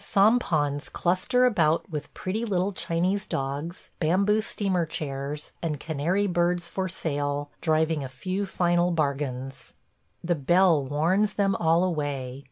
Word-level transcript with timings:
Sampans 0.03 0.89
cluster 0.89 1.45
about 1.45 1.87
with 1.91 2.11
pretty 2.15 2.43
little 2.43 2.71
Chinese 2.73 3.27
dogs, 3.27 3.91
bamboo 3.99 4.41
steamer 4.41 4.83
chairs, 4.87 5.51
and 5.61 5.79
canary 5.79 6.25
birds 6.25 6.67
for 6.67 6.89
sale, 6.89 7.51
driving 7.61 8.03
a 8.03 8.09
few 8.09 8.47
final 8.47 8.89
bargains.... 8.89 9.73
The 10.23 10.33
bell 10.33 10.83
warns 10.83 11.33
them 11.33 11.53
all 11.55 11.83
away. 11.83 12.39